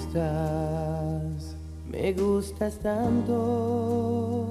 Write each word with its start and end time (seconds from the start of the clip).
Gustas, 0.00 1.56
me 1.90 2.12
gustas 2.12 2.78
tanto 2.78 4.46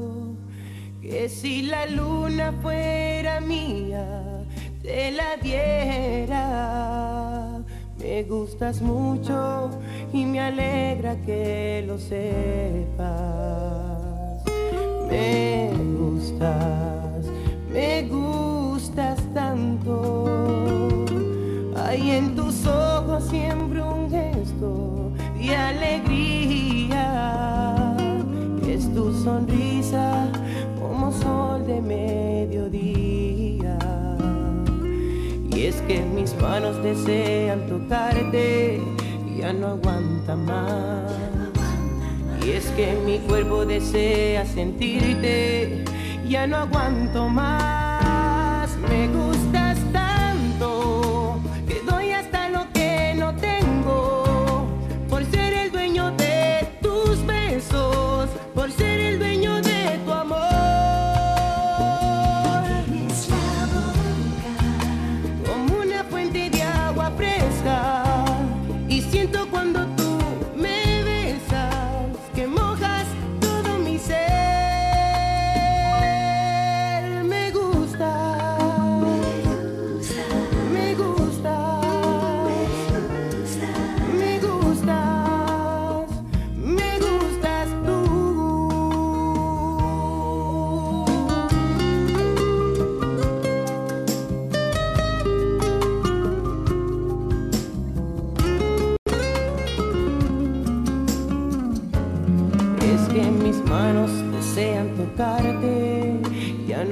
que 1.01 1.27
si 1.27 1.63
la 1.63 1.87
luna 1.87 2.53
fuera 2.61 3.39
mía 3.41 4.45
te 4.83 5.11
la 5.11 5.37
diera. 5.41 6.45
Me 7.97 8.23
gustas 8.23 8.81
mucho 8.81 9.69
y 10.13 10.25
me 10.25 10.39
alegra 10.39 11.15
que 11.25 11.83
lo 11.85 11.97
sepas. 11.97 13.09
Me 15.09 15.71
gustas, 15.97 17.25
me 17.71 18.03
gustas 18.03 19.19
tanto. 19.33 21.05
Hay 21.75 22.11
en 22.11 22.35
tus 22.35 22.67
ojos 22.67 23.23
siempre 23.25 23.81
un 23.81 24.09
gesto 24.11 24.98
de 25.39 25.55
alegría. 25.55 27.05
Es 28.67 28.93
tu 28.93 29.13
sonrisa 29.23 30.27
como 30.79 31.11
sol 31.11 31.65
de 31.65 31.81
mediodía. 31.81 33.77
Y 35.51 35.65
es 35.65 35.75
que 35.87 36.01
mis 36.01 36.35
manos 36.41 36.81
desean 36.83 37.67
tocarte, 37.67 38.81
ya 39.37 39.53
no 39.53 39.67
aguanta 39.67 40.35
más. 40.35 41.11
Y 42.45 42.51
es 42.51 42.67
que 42.71 42.97
mi 43.05 43.19
cuerpo 43.19 43.65
desea 43.65 44.45
sentirte, 44.45 45.83
ya 46.27 46.47
no 46.47 46.57
aguanto 46.57 47.27
más. 47.29 48.77
Me 48.89 49.07
gustas 49.07 49.68
por 58.59 58.69
ser 58.73 58.88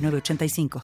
906985. 0.00 0.70